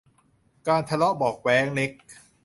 [0.67, 1.91] การทะเลาะเบาะแว้งเล็ก